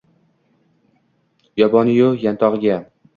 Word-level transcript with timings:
Yoboni-yu 1.63 2.09
yantogʼiga 2.23 2.77